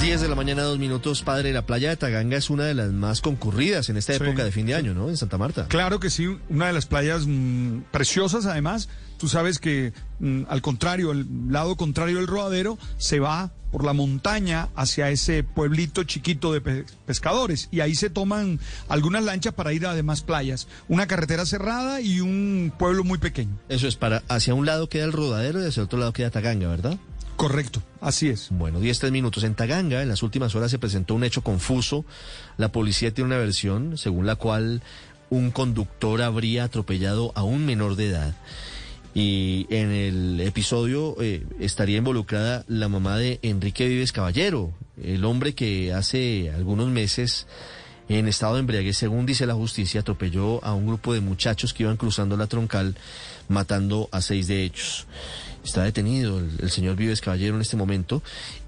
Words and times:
Diez 0.00 0.22
de 0.22 0.28
la 0.28 0.34
mañana, 0.34 0.62
dos 0.62 0.78
minutos, 0.78 1.22
padre. 1.22 1.52
La 1.52 1.66
playa 1.66 1.90
de 1.90 1.96
Taganga 1.96 2.36
es 2.38 2.48
una 2.48 2.64
de 2.64 2.72
las 2.74 2.90
más 2.90 3.20
concurridas 3.20 3.90
en 3.90 3.98
esta 3.98 4.14
Sí, 4.14 4.22
época 4.24 4.44
de 4.44 4.50
fin 4.50 4.64
de 4.66 4.72
sí. 4.72 4.78
año, 4.78 4.94
¿no? 4.94 5.10
En 5.10 5.16
Santa 5.18 5.36
Marta. 5.36 5.66
Claro 5.68 6.00
que 6.00 6.08
sí, 6.08 6.26
una 6.48 6.68
de 6.68 6.72
las 6.72 6.86
playas 6.86 7.26
mm, 7.26 7.80
preciosas 7.90 8.46
además. 8.46 8.88
Tú 9.18 9.28
sabes 9.28 9.58
que 9.58 9.92
mm, 10.20 10.44
al 10.48 10.62
contrario, 10.62 11.12
el 11.12 11.26
lado 11.50 11.76
contrario 11.76 12.16
del 12.16 12.26
rodadero 12.26 12.78
se 12.96 13.20
va 13.20 13.52
por 13.70 13.84
la 13.84 13.92
montaña 13.92 14.68
hacia 14.74 15.10
ese 15.10 15.44
pueblito 15.44 16.02
chiquito 16.04 16.52
de 16.54 16.60
pe- 16.62 16.84
pescadores 17.06 17.68
y 17.70 17.80
ahí 17.80 17.94
se 17.94 18.08
toman 18.10 18.58
algunas 18.88 19.22
lanchas 19.22 19.52
para 19.52 19.74
ir 19.74 19.86
a 19.86 19.94
demás 19.94 20.22
playas. 20.22 20.66
Una 20.88 21.06
carretera 21.06 21.44
cerrada 21.44 22.00
y 22.00 22.20
un 22.20 22.72
pueblo 22.78 23.04
muy 23.04 23.18
pequeño. 23.18 23.56
Eso 23.68 23.86
es 23.86 23.96
para, 23.96 24.22
hacia 24.28 24.54
un 24.54 24.64
lado 24.64 24.88
queda 24.88 25.04
el 25.04 25.12
rodadero 25.12 25.62
y 25.62 25.68
hacia 25.68 25.82
otro 25.82 25.98
lado 25.98 26.14
queda 26.14 26.30
Taganga, 26.30 26.68
¿verdad? 26.68 26.96
Correcto, 27.40 27.82
así 28.02 28.28
es. 28.28 28.48
Bueno, 28.50 28.80
10, 28.80 28.98
3 28.98 29.12
minutos. 29.12 29.44
En 29.44 29.54
Taganga, 29.54 30.02
en 30.02 30.10
las 30.10 30.22
últimas 30.22 30.54
horas 30.54 30.70
se 30.70 30.78
presentó 30.78 31.14
un 31.14 31.24
hecho 31.24 31.40
confuso. 31.40 32.04
La 32.58 32.70
policía 32.70 33.14
tiene 33.14 33.28
una 33.28 33.38
versión 33.38 33.96
según 33.96 34.26
la 34.26 34.36
cual 34.36 34.82
un 35.30 35.50
conductor 35.50 36.20
habría 36.20 36.64
atropellado 36.64 37.32
a 37.34 37.42
un 37.42 37.64
menor 37.64 37.96
de 37.96 38.10
edad. 38.10 38.34
Y 39.14 39.66
en 39.70 39.90
el 39.90 40.40
episodio 40.42 41.16
eh, 41.18 41.46
estaría 41.58 41.96
involucrada 41.96 42.66
la 42.68 42.90
mamá 42.90 43.16
de 43.16 43.38
Enrique 43.40 43.88
Vives 43.88 44.12
Caballero, 44.12 44.74
el 45.02 45.24
hombre 45.24 45.54
que 45.54 45.94
hace 45.94 46.50
algunos 46.54 46.90
meses 46.90 47.46
en 48.10 48.28
estado 48.28 48.54
de 48.54 48.60
embriaguez, 48.60 48.98
según 48.98 49.24
dice 49.24 49.46
la 49.46 49.54
justicia, 49.54 50.00
atropelló 50.00 50.62
a 50.62 50.74
un 50.74 50.86
grupo 50.86 51.14
de 51.14 51.20
muchachos 51.20 51.72
que 51.72 51.84
iban 51.84 51.96
cruzando 51.96 52.36
la 52.36 52.48
troncal, 52.48 52.96
matando 53.48 54.10
a 54.12 54.20
seis 54.20 54.46
de 54.46 54.64
ellos. 54.64 55.06
Está 55.64 55.82
detenido 55.84 56.38
el, 56.38 56.70
señor 56.70 56.96
Vives 56.96 57.20
Caballero 57.20 57.54
en 57.54 57.60
este 57.60 57.76
momento. 57.76 58.22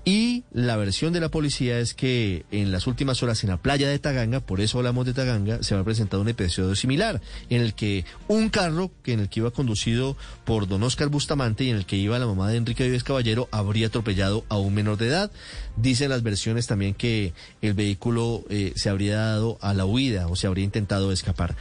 Y 0.04 0.44
la 0.52 0.76
versión 0.76 1.12
de 1.12 1.20
la 1.20 1.30
policía 1.30 1.78
es 1.78 1.94
que 1.94 2.44
en 2.50 2.70
las 2.72 2.86
últimas 2.86 3.22
horas 3.22 3.42
en 3.44 3.50
la 3.50 3.56
playa 3.56 3.88
de 3.88 3.98
Taganga, 3.98 4.40
por 4.40 4.60
eso 4.60 4.78
hablamos 4.78 5.06
de 5.06 5.14
Taganga, 5.14 5.62
se 5.62 5.74
había 5.74 5.84
presentado 5.84 6.20
un 6.22 6.28
episodio 6.28 6.74
similar, 6.74 7.20
en 7.50 7.62
el 7.62 7.74
que 7.74 8.04
un 8.28 8.50
carro 8.50 8.90
que 9.02 9.12
en 9.12 9.20
el 9.20 9.28
que 9.28 9.40
iba 9.40 9.50
conducido 9.52 10.16
por 10.44 10.66
don 10.66 10.82
Oscar 10.82 11.08
Bustamante 11.08 11.64
y 11.64 11.70
en 11.70 11.76
el 11.76 11.86
que 11.86 11.96
iba 11.96 12.18
la 12.18 12.26
mamá 12.26 12.50
de 12.50 12.56
Enrique 12.56 12.84
Vives 12.84 13.04
Caballero 13.04 13.48
habría 13.52 13.86
atropellado 13.86 14.44
a 14.48 14.58
un 14.58 14.74
menor 14.74 14.98
de 14.98 15.06
edad. 15.06 15.30
Dicen 15.76 16.10
las 16.10 16.22
versiones 16.22 16.66
también 16.66 16.94
que 16.94 17.32
el 17.62 17.74
vehículo 17.74 18.44
eh, 18.50 18.72
se 18.76 18.90
habría 18.90 19.16
dado 19.16 19.56
a 19.62 19.72
la 19.72 19.86
huida 19.86 20.26
o 20.26 20.36
se 20.36 20.46
habría 20.46 20.64
intentado 20.64 21.12
escapar. 21.12 21.56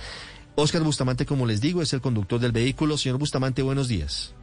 Oscar 0.55 0.83
Bustamante, 0.83 1.25
como 1.25 1.45
les 1.45 1.61
digo, 1.61 1.81
es 1.81 1.93
el 1.93 2.01
conductor 2.01 2.39
del 2.39 2.51
vehículo. 2.51 2.97
Señor 2.97 3.17
Bustamante, 3.17 3.61
buenos 3.61 3.87
días. 3.87 4.33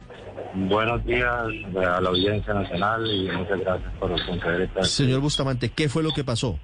Buenos 0.53 1.05
días 1.05 1.31
a 1.31 2.01
la 2.01 2.09
audiencia 2.09 2.53
nacional 2.53 3.05
y 3.05 3.29
muchas 3.31 3.59
gracias 3.59 3.93
por 3.99 4.25
conceder 4.25 4.61
esta. 4.61 4.83
Señor 4.83 5.21
Bustamante, 5.21 5.69
¿qué 5.69 5.89
fue 5.89 6.01
lo 6.01 6.11
que 6.11 6.23
pasó? 6.23 6.59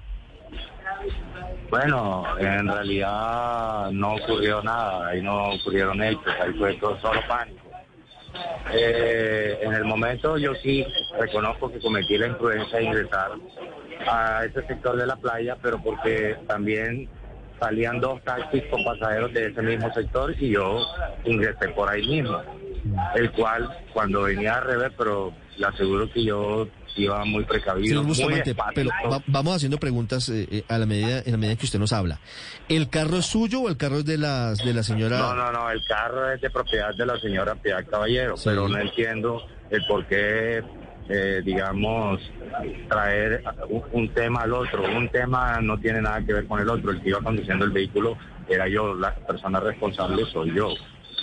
Bueno, 1.70 2.24
en 2.38 2.66
realidad 2.66 3.90
no 3.90 4.14
ocurrió 4.14 4.62
nada, 4.62 5.08
ahí 5.08 5.22
no 5.22 5.50
ocurrieron 5.50 6.02
hechos, 6.02 6.32
ahí 6.40 6.52
fue 6.54 6.74
todo 6.74 6.98
solo 7.00 7.20
pánico. 7.28 7.60
Eh, 8.72 9.58
en 9.62 9.72
el 9.72 9.84
momento 9.84 10.36
yo 10.36 10.54
sí 10.56 10.84
reconozco 11.18 11.70
que 11.70 11.78
cometí 11.78 12.18
la 12.18 12.28
imprudencia 12.28 12.78
de 12.78 12.84
ingresar 12.84 13.30
a 14.06 14.44
ese 14.44 14.66
sector 14.66 14.96
de 14.96 15.06
la 15.06 15.16
playa, 15.16 15.56
pero 15.62 15.82
porque 15.82 16.36
también 16.46 17.08
salían 17.58 18.00
dos 18.00 18.22
taxis 18.22 18.64
con 18.70 18.84
pasajeros 18.84 19.32
de 19.32 19.46
ese 19.46 19.62
mismo 19.62 19.92
sector 19.92 20.34
y 20.38 20.50
yo 20.50 20.84
ingresé 21.24 21.68
por 21.70 21.88
ahí 21.88 22.06
mismo, 22.06 22.42
el 23.14 23.30
cual 23.32 23.68
cuando 23.92 24.22
venía 24.22 24.56
al 24.56 24.64
revés, 24.64 24.92
pero 24.96 25.32
le 25.56 25.66
aseguro 25.66 26.10
que 26.12 26.24
yo 26.24 26.68
iba 26.96 27.24
muy 27.26 27.44
precavido. 27.44 27.88
Señor 27.88 28.02
muy 28.04 28.08
Bustamante, 28.10 28.44
despacio. 28.54 28.72
pero 28.74 29.10
va- 29.10 29.22
vamos 29.26 29.56
haciendo 29.56 29.78
preguntas 29.78 30.28
eh, 30.30 30.48
eh, 30.50 30.64
a 30.68 30.78
la 30.78 30.86
medida 30.86 31.18
en 31.24 31.32
la 31.32 31.36
medida 31.38 31.56
que 31.56 31.66
usted 31.66 31.78
nos 31.78 31.92
habla. 31.92 32.20
¿El 32.70 32.88
carro 32.88 33.18
es 33.18 33.26
suyo 33.26 33.60
o 33.62 33.68
el 33.68 33.76
carro 33.76 33.98
es 33.98 34.06
de 34.06 34.16
las 34.18 34.58
de 34.64 34.72
la 34.72 34.82
señora? 34.82 35.18
No, 35.18 35.34
no, 35.34 35.52
no, 35.52 35.70
el 35.70 35.84
carro 35.86 36.30
es 36.32 36.40
de 36.40 36.48
propiedad 36.50 36.94
de 36.94 37.04
la 37.06 37.18
señora 37.20 37.54
Piedad 37.54 37.84
Caballero, 37.86 38.36
Sí. 38.38 38.44
pero 38.46 38.66
no 38.68 38.78
entiendo 38.78 39.42
el 39.70 39.84
por 39.86 40.06
qué, 40.06 40.62
eh, 41.10 41.42
digamos, 41.44 42.18
traer 42.88 43.42
un, 43.68 43.82
un 43.92 44.08
tema 44.14 44.42
al 44.42 44.52
otro. 44.54 44.82
Un 44.84 45.08
tema 45.10 45.60
no 45.60 45.78
tiene 45.78 46.00
nada 46.00 46.24
que 46.24 46.32
ver 46.32 46.46
con 46.46 46.60
el 46.60 46.68
otro. 46.70 46.90
El 46.92 47.02
que 47.02 47.10
iba 47.10 47.20
conduciendo 47.20 47.64
el 47.66 47.72
vehículo 47.72 48.16
era 48.48 48.68
yo, 48.68 48.94
la 48.94 49.14
persona 49.14 49.60
responsable 49.60 50.24
soy 50.32 50.54
yo. 50.54 50.70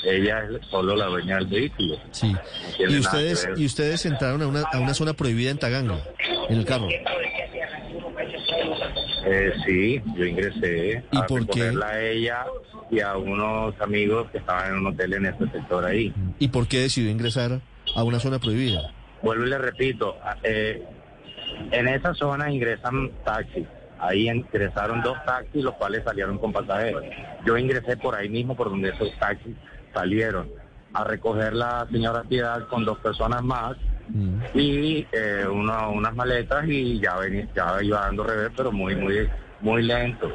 Ella 0.03 0.43
es 0.43 0.67
solo 0.67 0.95
la 0.95 1.05
dueña 1.05 1.37
del 1.37 1.47
vehículo. 1.47 1.97
Sí. 2.11 2.33
Y 2.77 2.97
ustedes 2.97 3.47
y 3.55 3.65
ustedes 3.65 4.05
entraron 4.05 4.41
a 4.41 4.47
una, 4.47 4.61
a 4.61 4.79
una 4.79 4.93
zona 4.93 5.13
prohibida 5.13 5.51
en 5.51 5.57
Taganga, 5.57 5.97
en 6.49 6.57
el 6.57 6.65
carro. 6.65 6.87
Eh, 9.25 9.53
sí, 9.65 10.01
yo 10.17 10.25
ingresé 10.25 11.03
¿Y 11.11 11.17
a 11.17 11.25
por 11.25 11.47
qué? 11.47 11.63
recogerla 11.63 11.87
a 11.87 12.01
ella 12.01 12.45
y 12.91 12.99
a 12.99 13.15
unos 13.15 13.73
amigos 13.79 14.29
que 14.31 14.39
estaban 14.39 14.71
en 14.71 14.79
un 14.79 14.87
hotel 14.87 15.13
en 15.13 15.25
este 15.27 15.49
sector 15.49 15.85
ahí. 15.85 16.13
¿Y 16.39 16.49
por 16.49 16.67
qué 16.67 16.79
decidió 16.81 17.09
ingresar 17.09 17.61
a 17.95 18.03
una 18.03 18.19
zona 18.19 18.39
prohibida? 18.39 18.91
Vuelvo 19.21 19.45
y 19.45 19.49
le 19.49 19.57
repito, 19.57 20.17
eh, 20.43 20.83
en 21.71 21.87
esa 21.87 22.13
zona 22.13 22.51
ingresan 22.51 23.09
taxis. 23.23 23.65
Ahí 23.99 24.29
ingresaron 24.29 25.01
dos 25.01 25.15
taxis, 25.25 25.63
los 25.63 25.75
cuales 25.75 26.03
salieron 26.03 26.37
con 26.37 26.51
pasajeros. 26.51 27.03
Yo 27.45 27.57
ingresé 27.57 27.95
por 27.95 28.15
ahí 28.15 28.27
mismo, 28.27 28.53
por 28.55 28.69
donde 28.69 28.89
esos 28.89 29.07
taxis 29.17 29.55
salieron, 29.93 30.49
a 30.93 31.03
recoger 31.03 31.53
la 31.53 31.87
señora 31.91 32.23
Piedad 32.23 32.67
con 32.67 32.85
dos 32.85 32.97
personas 32.99 33.41
más 33.43 33.75
Mm. 34.09 34.39
y 34.53 35.07
eh, 35.13 35.45
uno- 35.49 35.91
unas 35.91 36.13
maletas 36.13 36.65
y 36.67 36.99
ya, 36.99 37.15
venía, 37.17 37.47
ya 37.55 37.81
iba 37.81 38.01
dando 38.01 38.23
revés, 38.25 38.49
pero 38.55 38.69
muy, 38.69 38.95
muy, 38.97 39.29
muy 39.61 39.81
lento. 39.81 40.29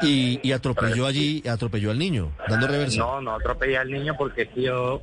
Y, 0.00 0.40
y 0.42 0.52
atropelló 0.52 1.06
allí, 1.06 1.42
atropelló 1.46 1.90
al 1.90 1.98
niño, 1.98 2.32
dando 2.48 2.66
reversa. 2.66 2.98
No, 2.98 3.20
no 3.20 3.34
atropellé 3.34 3.76
al 3.76 3.90
niño 3.90 4.14
porque 4.16 4.50
yo 4.56 5.02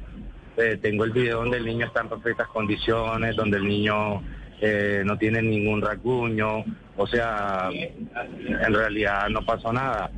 eh, 0.58 0.80
tengo 0.82 1.04
el 1.04 1.12
video 1.12 1.40
donde 1.42 1.58
el 1.58 1.66
niño 1.66 1.86
está 1.86 2.02
en 2.02 2.10
perfectas 2.10 2.48
condiciones, 2.48 3.36
donde 3.36 3.58
el 3.58 3.68
niño 3.68 4.24
eh, 4.60 5.04
no 5.06 5.16
tiene 5.18 5.42
ningún 5.44 5.82
rasguño, 5.82 6.64
o 6.98 7.08
sea, 7.08 7.70
en 7.72 8.74
realidad 8.74 9.30
no 9.30 9.46
pasó 9.46 9.72
nada. 9.72 10.10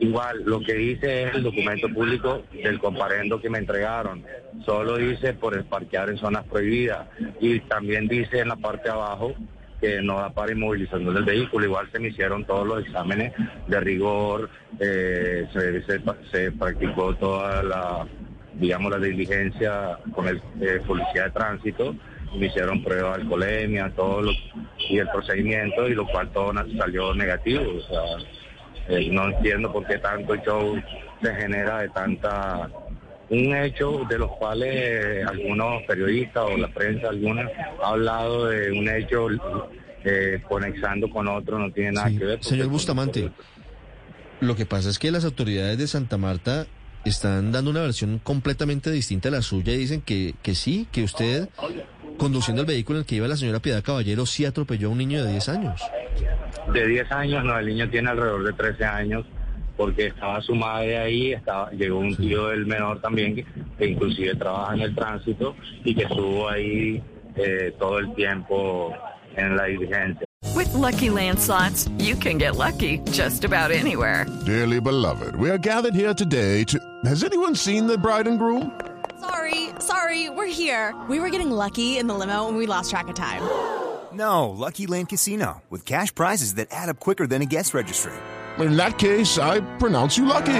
Igual, 0.00 0.42
lo 0.46 0.60
que 0.60 0.72
dice 0.74 1.24
es 1.24 1.34
el 1.34 1.42
documento 1.42 1.88
público 1.90 2.42
del 2.52 2.78
comparendo 2.80 3.40
que 3.40 3.50
me 3.50 3.58
entregaron. 3.58 4.24
Solo 4.64 4.96
dice 4.96 5.34
por 5.34 5.54
el 5.54 5.64
parquear 5.64 6.08
en 6.08 6.16
zonas 6.16 6.44
prohibidas. 6.46 7.06
Y 7.40 7.60
también 7.60 8.08
dice 8.08 8.40
en 8.40 8.48
la 8.48 8.56
parte 8.56 8.84
de 8.84 8.90
abajo 8.94 9.34
que 9.80 10.00
no 10.02 10.16
da 10.18 10.30
para 10.30 10.52
inmovilización 10.52 11.12
del 11.14 11.24
vehículo. 11.24 11.66
Igual 11.66 11.88
se 11.92 11.98
me 11.98 12.08
hicieron 12.08 12.44
todos 12.46 12.66
los 12.66 12.84
exámenes 12.84 13.32
de 13.66 13.80
rigor, 13.80 14.48
eh, 14.78 15.46
se, 15.52 15.82
se- 16.30 16.52
practicó 16.52 17.14
toda 17.16 17.62
la, 17.62 18.06
digamos, 18.54 18.90
la 18.92 18.98
diligencia 18.98 19.98
con 20.14 20.28
el 20.28 20.36
eh, 20.60 20.80
policía 20.86 21.24
de 21.24 21.30
tránsito, 21.30 21.94
me 22.38 22.46
hicieron 22.46 22.82
prueba 22.82 23.16
de 23.16 23.22
alcoholemia, 23.22 23.90
todo 23.96 24.22
lo, 24.22 24.32
y 24.90 24.98
el 24.98 25.08
procedimiento, 25.08 25.88
y 25.88 25.94
lo 25.94 26.06
cual 26.06 26.30
todo 26.32 26.52
salió 26.78 27.14
negativo. 27.14 27.62
Eh, 28.90 29.08
no 29.10 29.28
entiendo 29.30 29.72
por 29.72 29.86
qué 29.86 29.98
tanto 29.98 30.34
show 30.36 30.76
se 31.22 31.34
genera 31.34 31.80
de 31.80 31.88
tanta 31.90 32.68
un 33.30 33.54
hecho 33.54 34.02
de 34.08 34.18
los 34.18 34.30
cuales 34.32 35.24
algunos 35.26 35.82
periodistas 35.84 36.44
o 36.46 36.56
la 36.56 36.68
prensa 36.68 37.08
alguna 37.10 37.48
ha 37.82 37.88
hablado 37.90 38.46
de 38.46 38.72
un 38.72 38.88
hecho 38.88 39.28
eh, 40.04 40.42
conexando 40.48 41.08
con 41.10 41.28
otro 41.28 41.58
no 41.58 41.70
tiene 41.70 41.92
nada 41.92 42.08
Sí. 42.08 42.18
que 42.18 42.24
ver. 42.24 42.42
Señor 42.44 42.66
Bustamante, 42.68 43.30
lo 44.40 44.56
que 44.56 44.66
pasa 44.66 44.88
es 44.90 44.98
que 44.98 45.10
las 45.12 45.24
autoridades 45.24 45.78
de 45.78 45.86
Santa 45.86 46.16
Marta 46.16 46.66
están 47.04 47.52
dando 47.52 47.70
una 47.70 47.82
versión 47.82 48.18
completamente 48.18 48.90
distinta 48.90 49.28
a 49.28 49.32
la 49.32 49.42
suya 49.42 49.72
y 49.74 49.76
dicen 49.78 50.00
que, 50.02 50.34
que 50.42 50.54
sí, 50.54 50.88
que 50.90 51.02
usted, 51.04 51.48
conduciendo 52.18 52.62
el 52.62 52.66
vehículo 52.66 52.98
en 52.98 53.02
el 53.02 53.06
que 53.06 53.14
iba 53.16 53.28
la 53.28 53.36
señora 53.36 53.60
Piedad 53.60 53.82
Caballero, 53.82 54.26
sí 54.26 54.44
atropelló 54.44 54.88
a 54.88 54.90
un 54.92 54.98
niño 54.98 55.24
de 55.24 55.30
10 55.32 55.48
años. 55.50 55.80
De 56.72 56.86
10 56.86 57.12
años, 57.12 57.44
no, 57.44 57.58
el 57.58 57.66
niño 57.66 57.88
tiene 57.90 58.10
alrededor 58.10 58.44
de 58.44 58.52
13 58.52 58.84
años, 58.84 59.26
porque 59.76 60.06
estaba 60.08 60.40
su 60.40 60.54
madre 60.54 60.98
ahí, 60.98 61.32
estaba, 61.32 61.70
llegó 61.70 61.98
un 61.98 62.14
tío 62.16 62.48
del 62.48 62.66
menor 62.66 63.00
también, 63.00 63.34
que 63.34 63.46
que 63.80 63.86
inclusive 63.86 64.34
trabaja 64.36 64.74
en 64.74 64.82
el 64.82 64.94
tránsito 64.94 65.56
y 65.84 65.94
que 65.94 66.02
estuvo 66.02 66.48
ahí 66.48 67.02
eh, 67.34 67.74
todo 67.78 67.98
el 67.98 68.14
tiempo 68.14 68.94
en 69.36 69.56
la 69.56 69.64
diligencia. 69.64 70.26
With 70.54 70.72
lucky 70.74 71.08
landslots, 71.08 71.88
you 71.98 72.14
can 72.14 72.38
get 72.38 72.56
lucky 72.56 72.98
just 73.10 73.44
about 73.44 73.70
anywhere. 73.70 74.26
Dearly 74.44 74.80
beloved, 74.80 75.34
we 75.36 75.48
are 75.50 75.58
gathered 75.58 75.94
here 75.94 76.12
today 76.12 76.64
to. 76.64 76.78
Has 77.04 77.24
anyone 77.24 77.54
seen 77.54 77.86
the 77.86 77.96
bride 77.96 78.28
and 78.28 78.38
groom? 78.38 78.78
Sorry, 79.18 79.70
sorry, 79.78 80.28
we're 80.28 80.46
here. 80.46 80.94
We 81.08 81.20
were 81.20 81.30
getting 81.30 81.50
lucky 81.50 81.98
in 81.98 82.06
the 82.06 82.14
limo 82.14 82.48
and 82.48 82.56
we 82.56 82.66
lost 82.66 82.90
track 82.90 83.08
of 83.08 83.14
time. 83.14 83.42
No, 84.12 84.50
Lucky 84.50 84.86
Land 84.86 85.08
Casino, 85.08 85.62
with 85.70 85.84
cash 85.86 86.14
prizes 86.14 86.54
that 86.54 86.68
add 86.72 86.88
up 86.88 86.98
quicker 87.00 87.26
than 87.26 87.42
a 87.42 87.46
guest 87.46 87.74
registry. 87.74 88.12
In 88.58 88.76
that 88.76 88.98
case, 88.98 89.38
I 89.38 89.60
pronounce 89.78 90.18
you 90.18 90.24
lucky. 90.26 90.52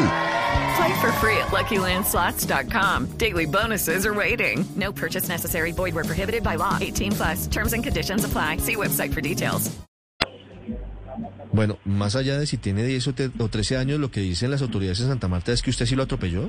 Play 0.76 1.00
for 1.00 1.12
free 1.20 1.36
at 1.38 1.48
LuckyLandSlots.com. 1.50 3.06
Daily 3.18 3.46
bonuses 3.46 4.06
are 4.06 4.14
waiting. 4.14 4.64
No 4.76 4.92
purchase 4.92 5.28
necessary. 5.28 5.72
Void 5.72 5.94
were 5.94 6.04
prohibited 6.04 6.42
by 6.42 6.56
law. 6.56 6.78
18 6.80 7.12
plus. 7.12 7.46
Terms 7.48 7.72
and 7.74 7.82
conditions 7.84 8.24
apply. 8.24 8.58
See 8.58 8.76
website 8.76 9.12
for 9.12 9.20
details. 9.20 9.70
Bueno, 11.52 11.78
más 11.84 12.14
allá 12.14 12.38
de 12.38 12.46
si 12.46 12.56
tiene 12.58 12.84
10 12.84 13.08
o, 13.08 13.12
te- 13.12 13.30
o 13.40 13.48
13 13.48 13.76
años, 13.76 13.98
lo 13.98 14.10
que 14.12 14.20
dicen 14.20 14.52
las 14.52 14.62
autoridades 14.62 15.00
en 15.00 15.08
Santa 15.08 15.26
Marta 15.26 15.52
es 15.52 15.60
que 15.62 15.70
usted 15.70 15.84
sí 15.84 15.96
lo 15.96 16.04
atropelló. 16.04 16.48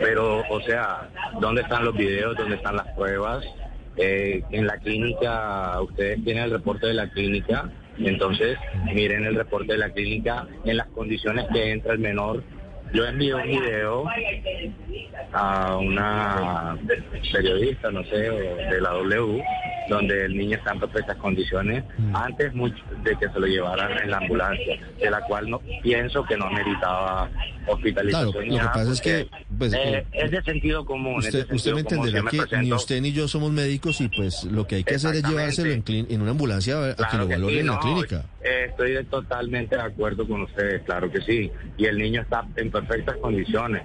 Pero, 0.00 0.42
o 0.48 0.60
sea, 0.62 1.10
¿dónde 1.40 1.62
están 1.62 1.84
los 1.84 1.94
videos? 1.96 2.36
¿Dónde 2.36 2.54
están 2.56 2.76
las 2.76 2.86
pruebas? 2.94 3.44
Eh, 3.96 4.42
en 4.50 4.66
la 4.66 4.78
clínica, 4.78 5.80
ustedes 5.80 6.22
tienen 6.22 6.44
el 6.44 6.50
reporte 6.50 6.86
de 6.86 6.94
la 6.94 7.08
clínica, 7.08 7.70
entonces 7.98 8.58
miren 8.92 9.24
el 9.24 9.34
reporte 9.34 9.72
de 9.72 9.78
la 9.78 9.90
clínica 9.90 10.46
en 10.64 10.76
las 10.76 10.88
condiciones 10.88 11.46
que 11.52 11.72
entra 11.72 11.94
el 11.94 12.00
menor. 12.00 12.42
Yo 12.92 13.04
envié 13.04 13.34
un 13.34 13.42
video 13.42 14.04
a 15.32 15.76
una 15.76 16.78
periodista, 17.32 17.90
no 17.90 18.02
sé, 18.04 18.16
de 18.16 18.80
la 18.80 18.90
W, 18.90 19.42
donde 19.88 20.24
el 20.24 20.36
niño 20.36 20.56
está 20.56 20.72
en 20.72 20.80
perfectas 20.80 21.16
condiciones 21.18 21.84
antes 22.14 22.54
mucho 22.54 22.82
de 23.02 23.16
que 23.16 23.28
se 23.28 23.38
lo 23.38 23.46
llevaran 23.46 23.98
en 24.02 24.10
la 24.10 24.18
ambulancia, 24.18 24.78
de 24.98 25.10
la 25.10 25.20
cual 25.22 25.50
no 25.50 25.60
pienso 25.82 26.24
que 26.24 26.36
no 26.36 26.50
meritaba 26.50 27.28
hospitalización. 27.66 28.32
Claro, 28.32 28.50
lo 28.50 28.58
que 28.58 28.78
pasa 28.78 28.92
es 28.92 29.00
que, 29.00 29.28
pues, 29.58 29.72
eh, 29.72 29.78
eh, 29.98 30.06
es 30.12 30.30
de 30.30 30.42
sentido 30.42 30.84
común. 30.84 31.18
Usted, 31.18 31.48
me 31.48 31.58
común. 31.58 31.78
entenderá 31.78 32.22
me 32.22 32.30
que 32.30 32.56
ni 32.58 32.72
usted 32.72 33.00
ni 33.00 33.12
yo 33.12 33.28
somos 33.28 33.50
médicos 33.50 34.00
y 34.00 34.08
pues 34.08 34.44
lo 34.44 34.66
que 34.66 34.76
hay 34.76 34.84
que 34.84 34.94
hacer 34.94 35.16
es 35.16 35.22
llevárselo 35.22 35.72
en, 35.72 35.84
en 35.86 36.22
una 36.22 36.30
ambulancia 36.30 36.92
a, 36.92 36.94
que 37.10 37.16
lo 37.16 37.28
valoren 37.28 37.54
sí, 37.54 37.60
en 37.60 37.66
la 37.66 37.74
no, 37.74 37.80
clínica. 37.80 38.24
Eh, 38.46 38.66
Estoy 38.70 38.92
de- 38.92 39.04
totalmente 39.04 39.76
de 39.76 39.82
acuerdo 39.82 40.26
con 40.26 40.42
ustedes, 40.42 40.82
claro 40.82 41.10
que 41.10 41.20
sí. 41.22 41.50
Y 41.76 41.84
el 41.86 41.98
niño 41.98 42.22
está 42.22 42.44
en 42.56 42.70
perfectas 42.70 43.16
condiciones, 43.16 43.82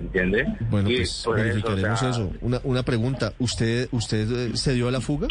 ¿entiende? 0.00 0.46
Bueno, 0.70 0.90
Y 0.90 0.96
pues 0.98 1.22
por 1.24 1.38
eso, 1.38 1.46
verificaremos 1.48 1.92
o 1.92 1.96
sea, 2.00 2.10
eso. 2.10 2.32
Una, 2.40 2.60
una 2.64 2.82
pregunta, 2.82 3.32
¿usted 3.38 3.88
usted 3.92 4.50
eh, 4.52 4.56
se 4.56 4.74
dio 4.74 4.88
a 4.88 4.90
la 4.90 5.00
fuga? 5.00 5.28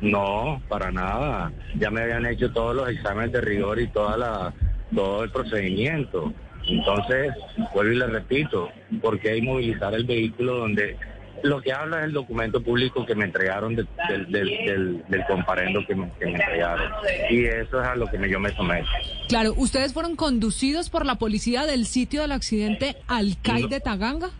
No, 0.00 0.62
para 0.68 0.90
nada. 0.90 1.52
Ya 1.78 1.90
me 1.90 2.02
habían 2.02 2.24
hecho 2.26 2.50
todos 2.52 2.74
los 2.74 2.88
exámenes 2.88 3.32
de 3.32 3.40
rigor 3.42 3.78
y 3.80 3.88
toda 3.88 4.16
la, 4.16 4.54
todo 4.94 5.24
el 5.24 5.30
procedimiento. 5.30 6.32
Entonces, 6.66 7.32
vuelvo 7.74 7.92
y 7.92 7.96
le 7.96 8.06
repito, 8.06 8.68
¿por 9.02 9.18
qué 9.20 9.36
inmovilizar 9.36 9.92
el 9.94 10.04
vehículo 10.04 10.56
donde 10.56 10.96
lo 11.42 11.60
que 11.60 11.72
habla 11.72 11.98
es 12.00 12.04
el 12.04 12.12
documento 12.12 12.62
público 12.62 13.04
que 13.06 13.14
me 13.14 13.24
entregaron 13.24 13.74
de- 13.76 13.86
del, 14.08 14.30
del, 14.30 14.46
del, 14.66 15.04
del 15.08 15.24
comparendo 15.26 15.84
que 15.86 15.94
me, 15.94 16.10
que 16.18 16.26
me 16.26 16.32
entregaron? 16.32 16.90
Y 17.30 17.44
eso 17.44 17.80
es 17.80 17.86
a 17.86 17.94
lo 17.96 18.06
que 18.06 18.18
me- 18.18 18.28
yo 18.28 18.38
me 18.40 18.50
someto. 18.54 18.88
Claro, 19.28 19.54
¿ustedes 19.56 19.92
fueron 19.92 20.16
conducidos 20.16 20.90
por 20.90 21.06
la 21.06 21.16
policía 21.16 21.66
del 21.66 21.86
sitio 21.86 22.22
del 22.22 22.32
accidente 22.32 22.96
al 23.08 23.36
CAI 23.42 23.68
de 23.68 23.80
Taganga? 23.80 24.30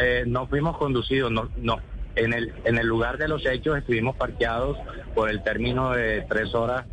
Eh, 0.00 0.24
no 0.26 0.46
fuimos 0.46 0.76
conducidos, 0.78 1.30
no, 1.30 1.50
no. 1.56 1.78
En 2.14 2.32
el, 2.34 2.52
en 2.64 2.78
el 2.78 2.86
lugar 2.86 3.16
de 3.18 3.28
los 3.28 3.44
hechos 3.46 3.76
estuvimos 3.78 4.16
parqueados 4.16 4.78
por 5.14 5.30
el 5.30 5.42
término 5.42 5.92
de 5.92 6.22
tres 6.28 6.54
horas, 6.54 6.84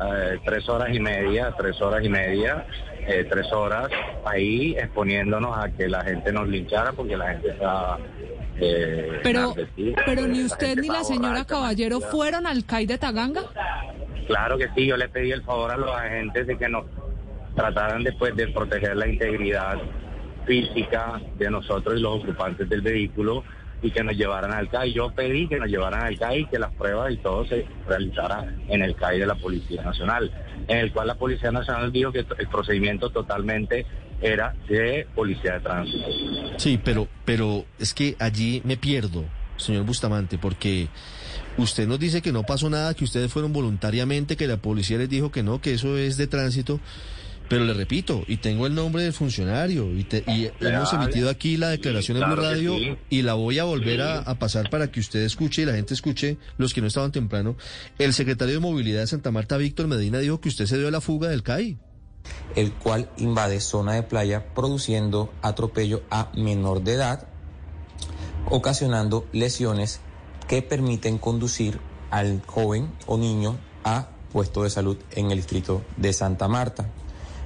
eh, 0.00 0.38
tres 0.44 0.68
horas 0.68 0.88
y 0.94 1.00
media, 1.00 1.54
tres 1.56 1.80
horas 1.80 2.04
y 2.04 2.08
media, 2.10 2.66
eh, 3.06 3.26
tres 3.30 3.50
horas, 3.52 3.88
ahí 4.26 4.74
exponiéndonos 4.78 5.56
a 5.56 5.70
que 5.70 5.88
la 5.88 6.04
gente 6.04 6.30
nos 6.32 6.46
linchara 6.48 6.92
porque 6.92 7.16
la 7.16 7.28
gente 7.32 7.50
estaba... 7.50 7.98
eh, 8.60 9.20
Pero, 9.22 9.54
pero 10.06 10.26
ni 10.26 10.40
la 10.40 10.46
usted 10.46 10.78
ni 10.78 10.88
la 10.88 11.04
señora 11.04 11.44
Caballero 11.44 12.00
fueron 12.00 12.46
al 12.46 12.64
CAI 12.64 12.86
de 12.86 12.98
Taganga. 12.98 13.42
Claro 14.26 14.58
que 14.58 14.68
sí, 14.74 14.86
yo 14.86 14.96
le 14.96 15.08
pedí 15.08 15.30
el 15.32 15.42
favor 15.42 15.70
a 15.70 15.76
los 15.76 15.90
agentes 15.90 16.46
de 16.46 16.56
que 16.56 16.68
nos 16.68 16.84
trataran 17.54 18.02
después 18.02 18.34
de 18.36 18.48
proteger 18.48 18.96
la 18.96 19.08
integridad 19.08 19.78
física 20.46 21.20
de 21.38 21.50
nosotros 21.50 21.98
y 21.98 22.02
los 22.02 22.22
ocupantes 22.22 22.68
del 22.68 22.80
vehículo 22.80 23.44
y 23.82 23.90
que 23.90 24.02
nos 24.02 24.16
llevaran 24.16 24.52
al 24.52 24.68
CAI. 24.68 24.92
Yo 24.92 25.10
pedí 25.10 25.48
que 25.48 25.58
nos 25.58 25.68
llevaran 25.68 26.02
al 26.02 26.18
CAI 26.18 26.40
y 26.40 26.46
que 26.46 26.58
las 26.58 26.72
pruebas 26.72 27.12
y 27.12 27.18
todo 27.18 27.44
se 27.46 27.66
realizara 27.86 28.46
en 28.68 28.82
el 28.82 28.94
CAI 28.94 29.18
de 29.18 29.26
la 29.26 29.34
Policía 29.34 29.82
Nacional, 29.82 30.32
en 30.66 30.78
el 30.78 30.92
cual 30.92 31.08
la 31.08 31.16
Policía 31.16 31.50
Nacional 31.52 31.92
dijo 31.92 32.12
que 32.12 32.20
el 32.20 32.48
procedimiento 32.48 33.10
totalmente 33.10 33.86
era 34.20 34.54
de 34.68 35.06
Policía 35.14 35.54
de 35.54 35.60
Tránsito. 35.60 36.06
Sí, 36.58 36.80
pero, 36.82 37.08
pero 37.24 37.64
es 37.78 37.92
que 37.94 38.16
allí 38.18 38.62
me 38.64 38.76
pierdo, 38.76 39.24
señor 39.56 39.84
Bustamante, 39.84 40.38
porque 40.38 40.88
usted 41.58 41.86
nos 41.86 41.98
dice 41.98 42.22
que 42.22 42.32
no 42.32 42.42
pasó 42.42 42.68
nada, 42.70 42.94
que 42.94 43.04
ustedes 43.04 43.32
fueron 43.32 43.52
voluntariamente, 43.52 44.36
que 44.36 44.46
la 44.46 44.56
policía 44.58 44.98
les 44.98 45.08
dijo 45.10 45.30
que 45.30 45.42
no, 45.42 45.60
que 45.60 45.74
eso 45.74 45.96
es 45.96 46.16
de 46.16 46.26
tránsito. 46.26 46.80
Pero 47.48 47.64
le 47.64 47.74
repito, 47.74 48.24
y 48.26 48.38
tengo 48.38 48.66
el 48.66 48.74
nombre 48.74 49.04
del 49.04 49.12
funcionario, 49.12 49.96
y, 49.96 50.02
te- 50.02 50.24
y 50.26 50.50
hemos 50.60 50.92
emitido 50.92 51.30
aquí 51.30 51.56
la 51.56 51.68
declaración 51.68 52.16
en 52.16 52.24
Claro 52.24 52.42
que 52.42 52.48
Radio, 52.48 52.76
sí. 52.76 52.96
y 53.08 53.22
la 53.22 53.34
voy 53.34 53.60
a 53.60 53.64
volver 53.64 54.02
a, 54.02 54.18
a 54.18 54.36
pasar 54.36 54.68
para 54.68 54.90
que 54.90 54.98
usted 54.98 55.20
escuche 55.20 55.62
y 55.62 55.64
la 55.64 55.74
gente 55.74 55.94
escuche, 55.94 56.38
los 56.58 56.74
que 56.74 56.80
no 56.80 56.88
estaban 56.88 57.12
temprano. 57.12 57.56
El 58.00 58.14
secretario 58.14 58.54
de 58.54 58.58
Movilidad 58.60 58.98
de 59.02 59.06
Santa 59.06 59.30
Marta, 59.30 59.58
Víctor 59.58 59.86
Medina, 59.86 60.18
dijo 60.18 60.40
que 60.40 60.48
usted 60.48 60.66
se 60.66 60.76
dio 60.76 60.88
a 60.88 60.90
la 60.90 61.00
fuga 61.00 61.28
del 61.28 61.44
CAI. 61.44 61.76
El 62.54 62.72
cual 62.72 63.10
invade 63.16 63.60
zona 63.60 63.94
de 63.94 64.02
playa 64.02 64.54
produciendo 64.54 65.30
atropello 65.42 66.02
a 66.10 66.30
menor 66.34 66.82
de 66.82 66.94
edad, 66.94 67.28
ocasionando 68.50 69.26
lesiones 69.32 70.00
que 70.48 70.62
permiten 70.62 71.18
conducir 71.18 71.80
al 72.10 72.42
joven 72.46 72.92
o 73.06 73.18
niño 73.18 73.56
a 73.84 74.08
puesto 74.32 74.62
de 74.62 74.70
salud 74.70 74.96
en 75.10 75.30
el 75.30 75.38
distrito 75.38 75.82
de 75.96 76.12
Santa 76.12 76.48
Marta. 76.48 76.88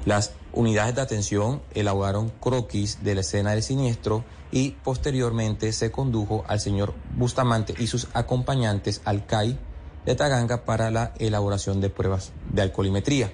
Las 0.05 0.33
unidades 0.53 0.95
de 0.95 1.03
atención 1.03 1.63
elaboraron 1.75 2.31
croquis 2.41 3.03
de 3.03 3.15
la 3.15 3.21
escena 3.21 3.53
del 3.53 3.63
siniestro 3.63 4.25
y 4.51 4.73
posteriormente 4.73 5.73
se 5.73 5.91
condujo 5.91 6.45
al 6.49 6.61
señor 6.61 6.95
Bustamante 7.17 7.75
y 7.79 7.87
sus 7.87 8.09
acompañantes 8.15 9.03
al 9.05 9.27
CAI 9.27 9.59
de 10.05 10.15
Taganga 10.15 10.65
para 10.65 10.91
la 10.91 11.13
elaboración 11.19 11.81
de 11.81 11.91
pruebas 11.91 12.33
de 12.51 12.63
alcoholimetría. 12.63 13.33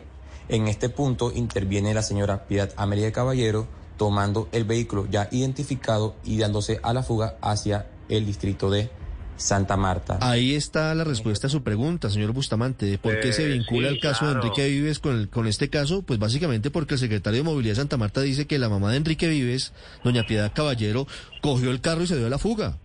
En 0.49 0.69
este 0.69 0.89
punto 0.89 1.33
interviene 1.35 1.93
la 1.95 2.03
señora 2.03 2.45
Piedad 2.47 2.73
Amelia 2.77 3.13
Caballero 3.13 3.67
tomando 3.97 4.49
el 4.53 4.65
vehículo 4.65 5.07
ya 5.11 5.29
identificado 5.33 6.15
y 6.25 6.39
dándose 6.39 6.79
a 6.83 6.93
la 6.93 7.03
fuga 7.03 7.37
hacia 7.41 7.87
el 8.09 8.27
distrito 8.27 8.71
de 8.71 8.91
Santa 9.39 9.77
Marta. 9.77 10.19
Ahí 10.23 10.55
está 10.55 10.95
la 10.95 11.05
respuesta 11.05 11.47
a 11.47 11.51
su 11.51 11.63
pregunta, 11.63 12.09
señor 12.09 12.33
Bustamante, 12.33 12.87
de 12.87 12.97
por 12.99 13.19
qué 13.21 13.31
Eh, 13.31 13.33
se 13.33 13.47
vincula 13.47 13.89
sí, 13.89 13.95
el 13.95 14.01
caso 14.01 14.27
de. 14.27 14.33
Enrique 14.33 14.67
Vives 14.69 14.99
con, 14.99 15.15
el- 15.21 15.29
con 15.29 15.47
este 15.47 15.69
caso. 15.69 16.03
Pues 16.03 16.19
básicamente 16.19 16.71
porque 16.71 16.95
el 16.95 17.01
secretario 17.01 17.41
de 17.41 17.45
Movilidad 17.45 17.73
de 17.73 17.81
Santa 17.81 17.97
Marta 17.99 18.21
dice 18.23 18.47
que 18.47 18.59
la 18.59 18.69
mamá 18.69 18.93
de 18.93 18.99
Enrique 18.99 19.29
Vives, 19.29 19.73
doña 20.05 20.23
Piedad 20.27 20.53
Caballero, 20.55 21.07
cogió 21.43 21.71
el 21.71 21.81
carro 21.83 22.03
y 22.03 22.07
se 22.07 22.17
dio 22.17 22.27
a 22.27 22.31
la 22.31 22.39
fuga. 22.39 22.79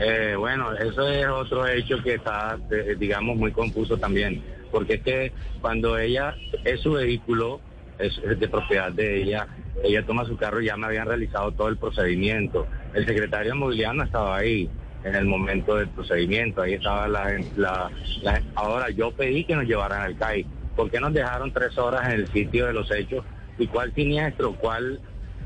Eh, 0.00 0.34
bueno, 0.38 0.72
eso 0.72 1.06
es 1.08 1.26
otro 1.28 1.66
hecho 1.68 1.96
que 2.02 2.14
está, 2.14 2.58
eh, 2.70 2.96
digamos, 2.98 3.36
muy 3.36 3.52
confuso 3.52 3.96
también, 3.98 4.42
porque 4.70 4.94
es 4.94 5.02
que 5.02 5.32
cuando 5.60 5.98
ella 5.98 6.34
es 6.64 6.80
su 6.80 6.92
vehículo, 6.92 7.60
es, 7.98 8.20
de 8.22 8.48
propiedad 8.48 8.90
de 8.92 9.22
ella, 9.22 9.46
ella 9.84 10.04
toma 10.06 10.24
su 10.24 10.36
carro 10.36 10.60
y 10.60 10.66
ya 10.66 10.76
me 10.76 10.86
habían 10.86 11.06
realizado 11.06 11.52
todo 11.52 11.68
el 11.68 11.76
procedimiento. 11.76 12.66
El 12.94 13.06
secretario 13.06 13.52
de 13.52 13.58
movilidad 13.58 13.92
no 13.94 14.04
estaba 14.04 14.36
ahí 14.38 14.68
en 15.04 15.14
el 15.14 15.24
momento 15.26 15.76
del 15.76 15.88
procedimiento, 15.88 16.62
ahí 16.62 16.74
estaba 16.74 17.08
la, 17.08 17.32
la, 17.56 17.90
la- 18.22 18.42
Ahora, 18.54 18.90
yo 18.90 19.10
pedí 19.12 19.44
que 19.44 19.54
nos 19.54 19.64
llevaran 19.64 20.02
al 20.02 20.16
CAI. 20.16 20.46
¿Por 20.76 20.90
qué 20.90 21.00
nos 21.00 21.12
dejaron 21.12 21.52
tres 21.52 21.76
horas 21.78 22.06
en 22.06 22.20
el 22.20 22.32
sitio 22.32 22.66
de 22.66 22.72
los 22.72 22.90
hechos? 22.90 23.24
¿Y 23.58 23.66
cuál 23.66 23.92
siniestro? 23.94 24.54
¿Cuál 24.54 25.00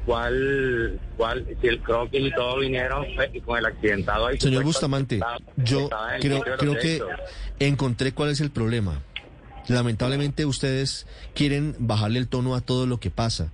cuál, 0.04 1.00
cuál, 1.16 1.46
si 1.60 1.66
el 1.68 1.80
croquis 1.80 2.26
y 2.26 2.30
todo 2.34 2.58
vinieron 2.58 3.06
y 3.32 3.40
con 3.40 3.58
el 3.58 3.66
accidentado 3.66 4.26
ahí. 4.26 4.38
Señor 4.38 4.64
Bustamante, 4.64 5.20
yo 5.56 5.88
creo, 6.20 6.42
creo 6.42 6.74
que 6.76 7.02
encontré 7.58 8.12
cuál 8.12 8.30
es 8.30 8.40
el 8.40 8.50
problema. 8.50 9.00
Lamentablemente 9.68 10.44
ustedes 10.44 11.06
quieren 11.34 11.74
bajarle 11.78 12.18
el 12.18 12.28
tono 12.28 12.54
a 12.54 12.60
todo 12.60 12.86
lo 12.86 13.00
que 13.00 13.10
pasa 13.10 13.50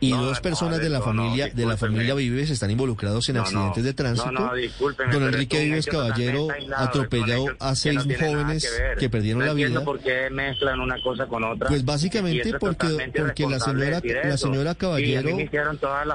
y 0.00 0.10
No, 0.10 0.22
dos 0.24 0.40
personas 0.40 0.78
de 0.78 0.84
de 0.84 0.90
la 0.90 0.98
no, 0.98 1.04
familia 1.04 1.48
de 1.52 1.66
la 1.66 1.76
familia 1.76 2.14
Vives 2.14 2.50
están 2.50 2.70
involucrados 2.70 3.28
en 3.28 3.36
accidentes 3.36 3.84
de 3.84 3.92
tránsito. 3.92 4.32
No, 4.32 4.46
no, 4.46 4.54
discúlpeme, 4.54 5.12
Don 5.12 5.22
Enrique 5.24 5.64
Vives 5.64 5.86
Caballero 5.86 6.48
aislado, 6.50 7.04
hecho 7.04 7.56
a 7.58 7.74
seis 7.74 8.02
jóvenes 8.18 8.82
que 8.98 9.08
perdieron 9.10 9.44
la 9.44 9.52
vida. 9.52 9.84
por 9.84 10.00
qué 10.00 10.28
mezclan 10.30 10.80
una 10.80 11.00
cosa 11.02 11.26
con 11.26 11.44
otra. 11.44 11.68
Pues 11.68 11.84
básicamente 11.84 12.54
porque 12.58 13.10
porque 13.16 13.46
la 13.46 13.60
señora 13.60 14.02
la 14.24 14.36
señora 14.36 14.74
Caballero 14.74 15.36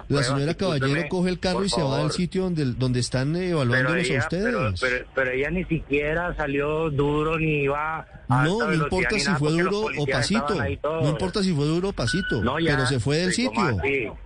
la 0.08 0.24
señora 0.24 0.54
Caballero 0.56 1.08
coge 1.10 1.30
el 1.30 1.40
carro 1.40 1.64
y 1.64 1.70
se 1.70 1.82
va 1.82 2.02
al 2.02 2.12
sitio 2.12 2.44
donde 2.44 2.66
donde 2.66 3.00
están 3.00 3.36
evaluándolos 3.36 4.10
a 4.10 4.18
ustedes. 4.18 4.46
pero, 4.46 4.74
pero, 4.80 5.06
pero 5.14 5.32
ella 5.32 5.50
ni 5.52 5.64
siquiera 5.66 6.36
salió 6.36 6.90
duro 6.90 7.38
ni 7.38 7.64
iba 7.64 8.00
a 8.00 8.44
no, 8.44 8.60
no 8.60 8.74
importa 8.74 9.20
si 9.20 9.32
fue 9.36 9.52
duro 9.52 9.88
o 9.98 10.06
pasito. 10.06 10.56
No 10.56 11.10
importa 11.10 11.44
si 11.44 11.54
fue 11.54 11.66
duro 11.66 11.90
o 11.90 11.94
pasito. 11.94 12.42
Pero 12.64 12.86
se 12.88 13.00
fue 13.00 13.18
del 13.18 13.34
sí, 13.34 13.50
¿cómo 13.78 13.84
sitio. 13.84 14.12
así? 14.14 14.26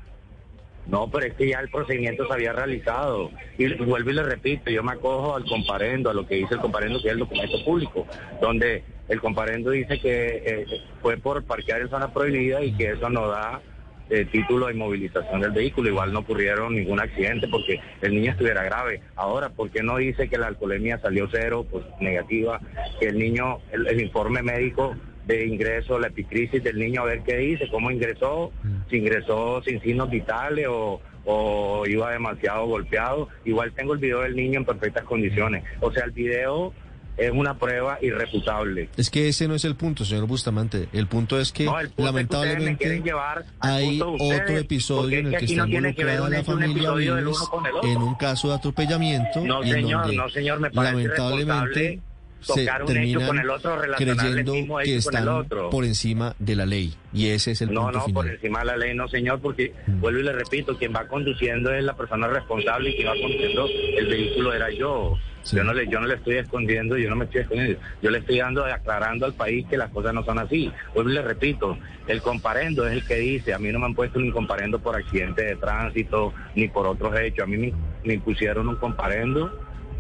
No, 0.90 1.10
pero 1.10 1.28
es 1.28 1.34
que 1.36 1.48
ya 1.48 1.60
el 1.60 1.70
procedimiento 1.70 2.26
se 2.26 2.34
había 2.34 2.52
realizado. 2.52 3.30
Y 3.58 3.72
vuelvo 3.76 4.10
y 4.10 4.14
le 4.14 4.24
repito, 4.24 4.72
yo 4.72 4.82
me 4.84 4.94
acojo 4.94 5.36
al 5.36 5.46
comparendo, 5.46 6.10
a 6.10 6.14
lo 6.14 6.26
que 6.26 6.36
dice 6.36 6.56
el 6.56 6.62
comparendo, 6.62 7.00
que 7.02 7.10
es 7.10 7.14
el 7.14 7.20
documento 7.20 7.64
público, 7.64 8.08
donde 8.42 8.84
el 9.08 9.22
comparendo 9.22 9.72
dice 9.72 10.00
que 10.00 10.44
eh, 10.46 10.66
fue 11.02 11.18
por 11.18 11.44
parquear 11.44 11.82
en 11.82 11.90
zona 11.90 12.12
prohibida 12.12 12.64
y 12.64 12.74
que 12.74 12.92
eso 12.92 13.10
no 13.10 13.28
da 13.28 13.62
eh, 14.10 14.26
título 14.26 14.66
de 14.66 14.74
inmovilización 14.74 15.42
del 15.42 15.52
vehículo. 15.52 15.90
Igual 15.90 16.12
no 16.12 16.20
ocurrieron 16.20 16.76
ningún 16.76 17.00
accidente 17.00 17.48
porque 17.48 17.80
el 18.02 18.16
niño 18.16 18.32
estuviera 18.32 18.64
grave. 18.64 19.02
Ahora, 19.16 19.50
¿por 19.50 19.70
qué 19.70 19.84
no 19.84 19.98
dice 19.98 20.28
que 20.28 20.40
la 20.40 20.48
alcoholemia 20.48 21.00
salió 21.00 21.28
cero, 21.32 21.68
pues 21.70 21.86
negativa? 22.00 22.60
Que 23.00 23.10
el 23.10 23.20
niño, 23.20 23.60
el 23.72 24.02
informe 24.02 24.42
médico 24.42 24.96
de 25.30 25.46
ingreso, 25.46 26.00
la 26.00 26.08
epicrisis 26.08 26.64
del 26.64 26.78
niño, 26.80 27.02
a 27.02 27.06
ver 27.06 27.22
qué 27.22 27.38
dice, 27.38 27.70
cómo 27.70 27.92
ingresó, 27.92 28.52
si 28.90 28.98
ingresó 28.98 29.62
sin 29.64 29.80
signos 29.82 30.10
vitales 30.10 30.68
o, 30.68 31.00
o 31.26 31.86
iba 31.86 32.12
demasiado 32.12 32.66
golpeado. 32.66 33.30
Igual 33.46 33.72
tengo 33.74 33.94
el 33.94 34.00
video 34.00 34.22
del 34.22 34.36
niño 34.36 34.60
en 34.60 34.66
perfectas 34.66 35.04
condiciones. 35.04 35.64
O 35.82 35.92
sea, 35.92 36.06
el 36.06 36.12
video 36.12 36.74
es 37.18 37.32
una 37.32 37.54
prueba 37.54 38.00
irrefutable. 38.02 38.90
Es 38.98 39.10
que 39.10 39.28
ese 39.28 39.48
no 39.48 39.54
es 39.54 39.66
el 39.66 39.76
punto, 39.76 40.04
señor 40.06 40.26
Bustamante. 40.26 40.88
El 40.94 41.08
punto 41.08 41.40
es 41.40 41.52
que 41.52 41.66
No, 41.66 41.74
punto 41.74 41.88
es 41.88 41.94
que 41.96 42.04
lamentablemente 42.04 43.02
llevar 43.02 43.46
hay 43.60 44.02
ustedes, 44.02 44.42
otro 44.42 44.58
episodio 44.58 45.20
en 45.20 45.28
el 45.28 45.38
que 45.38 45.46
está 45.46 45.68
involucrada 45.68 46.30
la 46.30 46.44
familia 46.44 46.92
Vives 46.94 47.38
en 47.84 47.98
un 47.98 48.16
caso 48.16 48.48
de 48.50 48.56
atropellamiento 48.56 49.42
No, 49.42 49.62
en 49.64 49.70
señor, 49.70 50.02
donde 50.02 50.18
no, 50.18 50.30
señor, 50.30 50.60
me 50.60 50.72
parece 50.72 50.94
lamentablemente 50.94 52.02
tocar 52.46 52.84
un 52.84 52.98
hecho 52.98 53.20
con 53.26 53.40
el 53.40 53.50
otro, 53.50 53.76
relacionar 53.78 54.26
el 54.28 54.46
mismo 54.46 54.78
que 54.80 54.84
hecho 54.96 55.10
con 55.10 55.16
el 55.16 55.20
están 55.22 55.28
otro. 55.30 55.70
por 55.70 55.86
encima 55.86 56.36
de 56.40 56.56
la 56.56 56.66
ley 56.66 56.94
y 57.14 57.28
ese 57.30 57.52
es 57.52 57.62
el 57.62 57.74
No, 57.74 57.84
punto 57.84 57.98
no, 58.00 58.06
final. 58.06 58.14
por 58.24 58.34
encima 58.34 58.60
de 58.60 58.66
la 58.66 58.78
ley, 58.78 58.94
no, 58.96 59.08
señor, 59.08 59.40
porque 59.42 59.74
vuelvo 59.88 60.20
y 60.20 60.24
le 60.24 60.34
repito, 60.34 60.78
quien 60.78 60.94
va 60.94 61.08
conduciendo 61.08 61.74
es 61.74 61.84
la 61.84 61.96
persona 61.96 62.28
responsable 62.28 62.92
y 62.92 62.96
quien 62.96 63.08
va 63.08 63.14
conduciendo 63.22 63.68
el 63.98 64.08
vehículo 64.08 64.54
era 64.54 64.70
yo. 64.72 65.18
Yo 65.54 65.64
no 65.64 65.74
le, 65.74 65.88
yo 65.88 66.00
no 66.00 66.06
le 66.06 66.16
estoy 66.16 66.36
escondiendo, 66.36 66.98
yo 66.98 67.10
no 67.10 67.16
me 67.16 67.26
estoy 67.26 67.42
escondiendo, 67.42 67.80
yo 68.04 68.12
le 68.12 68.20
estoy 68.20 68.38
dando, 68.40 68.66
aclarando 68.66 69.26
al 69.26 69.34
país 69.34 69.66
que 69.68 69.78
las 69.78 69.90
cosas 69.90 70.14
no 70.14 70.24
son 70.24 70.38
así. 70.38 70.70
Vuelvo 70.94 71.10
y 71.10 71.14
le 71.14 71.22
repito, 71.24 71.78
el 72.08 72.22
comparendo 72.22 72.86
es 72.86 72.94
el 72.94 73.06
que 73.06 73.16
dice, 73.16 73.54
a 73.54 73.58
mí 73.58 73.72
no 73.72 73.80
me 73.80 73.86
han 73.86 73.96
puesto 73.96 74.20
un 74.20 74.30
comparendo 74.32 74.78
por 74.80 74.96
accidente 74.98 75.44
de 75.44 75.56
tránsito 75.56 76.34
ni 76.56 76.68
por 76.68 76.86
otros 76.86 77.18
hechos, 77.20 77.44
a 77.46 77.48
mí 77.48 77.58
me, 77.58 77.74
me 78.04 78.16
impusieron 78.16 78.68
un 78.68 78.76
comparendo 78.76 79.58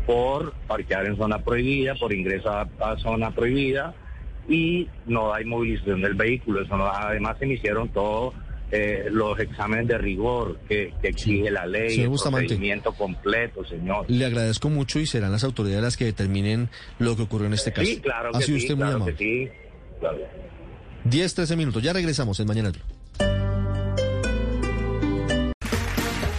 por 0.09 0.53
parquear 0.67 1.05
en 1.05 1.15
zona 1.17 1.37
prohibida, 1.37 1.93
por 1.93 2.11
ingreso 2.11 2.49
a, 2.49 2.97
zona 2.97 3.29
prohibida 3.29 3.93
y 4.47 4.87
no 5.05 5.31
hay 5.31 5.45
movilización 5.45 6.01
del 6.01 6.15
vehículo. 6.15 6.63
Eso 6.63 6.75
no, 6.75 6.87
además 6.87 7.37
se 7.37 7.45
me 7.45 7.53
hicieron 7.53 7.89
todos 7.89 8.33
eh, 8.71 9.05
los 9.11 9.39
exámenes 9.39 9.87
de 9.87 9.99
rigor 9.99 10.57
que, 10.67 10.95
que 10.99 11.09
exige 11.09 11.51
la 11.51 11.67
ley, 11.67 11.91
Señor 11.91 12.05
el 12.05 12.09
Bustamante. 12.09 12.47
procedimiento 12.47 12.91
completo, 12.93 13.63
señor. 13.65 14.05
Le 14.07 14.25
agradezco 14.25 14.71
mucho 14.71 14.99
y 14.99 15.05
serán 15.05 15.31
las 15.31 15.43
autoridades 15.43 15.83
las 15.83 15.95
que 15.95 16.05
determinen 16.05 16.69
lo 16.97 17.15
que 17.15 17.21
ocurrió 17.21 17.45
en 17.45 17.53
este 17.53 17.71
caso. 17.71 17.85
Sí, 17.85 17.99
claro 17.99 18.29
ha 18.33 18.39
que 18.39 18.45
sido 18.45 18.57
sí, 18.57 18.63
usted 18.63 18.77
muy 18.77 18.91
amable. 18.91 19.13
que 19.13 19.23
sí. 19.23 19.51
claro. 19.99 20.17
10, 21.03 21.35
13 21.35 21.55
minutos. 21.55 21.83
Ya 21.83 21.93
regresamos 21.93 22.39
en 22.39 22.47
Mañana 22.47 22.71
Blue. 22.71 22.81